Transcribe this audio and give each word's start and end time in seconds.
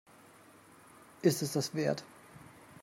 Ist 1.21 1.43
es 1.43 1.51
das 1.53 1.75
wert? 1.75 2.03